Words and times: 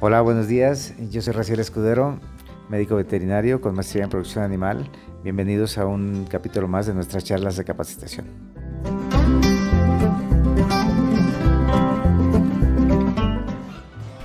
Hola, 0.00 0.20
buenos 0.20 0.46
días. 0.46 0.94
Yo 1.10 1.22
soy 1.22 1.32
Raciel 1.32 1.58
Escudero, 1.58 2.20
médico 2.68 2.94
veterinario 2.94 3.60
con 3.60 3.74
maestría 3.74 4.04
en 4.04 4.10
producción 4.10 4.44
animal. 4.44 4.88
Bienvenidos 5.24 5.76
a 5.76 5.86
un 5.86 6.26
capítulo 6.30 6.68
más 6.68 6.86
de 6.86 6.94
nuestras 6.94 7.24
charlas 7.24 7.56
de 7.56 7.64
capacitación. 7.64 8.26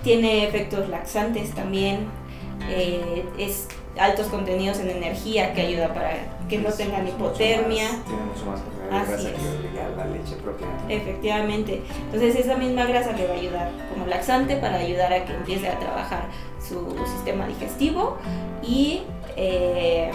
Tiene 0.04 0.48
efectos 0.48 0.90
laxantes 0.90 1.56
también, 1.56 2.08
eh, 2.70 3.26
es 3.38 3.68
altos 3.98 4.28
contenidos 4.28 4.80
en 4.80 4.90
energía 4.90 5.54
que 5.54 5.62
ayuda 5.62 5.94
para 5.94 6.12
que 6.50 6.58
no 6.58 6.72
tengan 6.72 7.08
hipotermia. 7.08 7.90
Tiene 8.06 8.24
mucho 8.24 8.46
más 8.46 8.62
grasa 8.90 9.32
que 9.32 9.98
la 9.98 10.06
leche 10.06 10.36
propia. 10.42 10.68
Efectivamente. 10.90 11.82
Entonces 12.06 12.36
esa 12.36 12.56
misma 12.56 12.86
grasa 12.86 13.12
le 13.14 13.28
va 13.28 13.34
a 13.34 13.38
ayudar 13.38 13.72
como 13.92 14.08
laxante 14.08 14.56
para 14.58 14.78
ayudar 14.78 15.14
a 15.14 15.26
que 15.26 15.34
empiece 15.34 15.68
a 15.68 15.80
trabajar 15.80 16.26
su 16.60 16.96
sistema 17.06 17.48
digestivo 17.48 18.18
y 18.62 19.04
eh, 19.36 20.12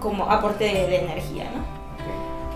como 0.00 0.24
aporte 0.24 0.64
de, 0.64 0.86
de 0.86 0.96
energía, 1.04 1.44
¿no? 1.44 1.82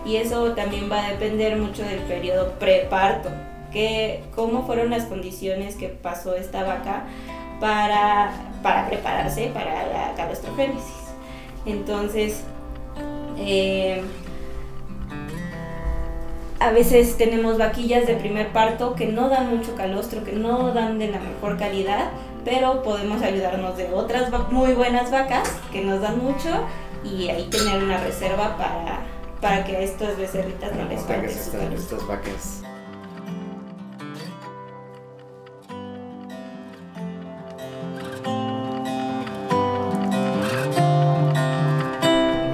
Y 0.09 0.17
eso 0.17 0.53
también 0.53 0.91
va 0.91 1.05
a 1.05 1.11
depender 1.11 1.57
mucho 1.57 1.83
del 1.83 1.99
periodo 2.01 2.53
preparto, 2.61 3.29
que 3.73 4.23
cómo 4.37 4.65
fueron 4.65 4.91
las 4.91 5.07
condiciones 5.07 5.75
que 5.75 5.89
pasó 5.89 6.37
esta 6.37 6.63
vaca 6.63 7.07
para, 7.61 8.33
para 8.63 8.87
prepararse 8.87 9.51
para 9.53 9.87
la 9.87 10.15
calostrogénesis. 10.17 11.07
Entonces, 11.65 12.43
eh, 13.39 14.03
a 16.59 16.71
veces 16.71 17.17
tenemos 17.17 17.59
vaquillas 17.59 18.07
de 18.07 18.15
primer 18.15 18.49
parto 18.49 18.95
que 18.95 19.07
no 19.07 19.29
dan 19.29 19.51
mucho 19.51 19.75
calostro, 19.75 20.25
que 20.25 20.33
no 20.33 20.73
dan 20.73 20.99
de 20.99 21.09
la 21.09 21.19
mejor 21.19 21.59
calidad, 21.59 22.11
pero 22.45 22.83
podemos 22.83 23.23
ayudarnos 23.23 23.77
de 23.77 23.93
otras 23.93 24.31
muy 24.51 24.73
buenas 24.73 25.11
vacas 25.11 25.51
que 25.73 25.83
nos 25.83 26.01
dan 26.01 26.23
mucho 26.23 26.49
y 27.05 27.29
ahí 27.29 27.49
tener 27.51 27.83
una 27.83 27.99
reserva 27.99 28.57
para, 28.57 29.01
para 29.41 29.65
que 29.65 29.77
a 29.77 29.81
estas 29.81 30.17
becerritas 30.17 30.75
no 30.75 30.85
les 30.89 31.03
calostro. 31.03 31.61
estas 31.75 32.07
vacas. 32.07 32.63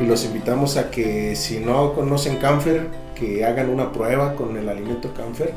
Y 0.03 0.07
los 0.07 0.25
invitamos 0.25 0.77
a 0.77 0.91
que 0.91 1.37
si 1.37 1.61
no 1.61 1.93
conocen 1.95 2.37
Canfer, 2.37 2.89
que 3.15 3.45
hagan 3.45 3.71
una 3.71 3.93
prueba 3.93 4.35
con 4.35 4.57
el 4.57 4.69
alimento 4.69 5.13
Canfer 5.15 5.53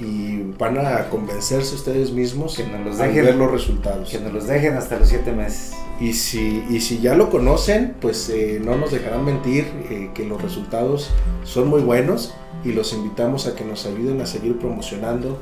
y 0.00 0.42
van 0.58 0.78
a 0.78 1.08
convencerse 1.10 1.74
ustedes 1.74 2.10
mismos 2.10 2.56
Que 2.56 2.66
nos 2.66 2.80
los 2.84 3.00
al 3.00 3.08
dejen. 3.08 3.24
ver 3.26 3.34
los 3.36 3.50
resultados. 3.50 4.08
Que 4.08 4.18
nos 4.18 4.32
los 4.32 4.46
dejen 4.46 4.74
hasta 4.74 4.98
los 4.98 5.08
siete 5.08 5.32
meses. 5.32 5.74
Y 6.00 6.14
si, 6.14 6.64
y 6.70 6.80
si 6.80 7.00
ya 7.00 7.14
lo 7.14 7.30
conocen, 7.30 7.94
pues 8.00 8.28
eh, 8.30 8.60
no 8.64 8.76
nos 8.76 8.90
dejarán 8.90 9.24
mentir 9.24 9.66
eh, 9.90 10.10
que 10.14 10.24
los 10.24 10.40
resultados 10.40 11.10
son 11.44 11.68
muy 11.68 11.82
buenos 11.82 12.34
y 12.64 12.72
los 12.72 12.92
invitamos 12.92 13.46
a 13.46 13.54
que 13.54 13.64
nos 13.64 13.86
ayuden 13.86 14.20
a 14.20 14.26
seguir 14.26 14.58
promocionando 14.58 15.38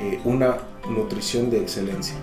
eh, 0.00 0.20
una 0.24 0.58
nutrición 0.90 1.50
de 1.50 1.60
excelencia. 1.60 2.16